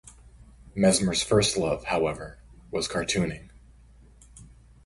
Messmer's 0.75 1.21
first 1.21 1.57
love, 1.57 1.83
however, 1.83 2.39
was 2.71 2.87
cartooning. 2.87 3.49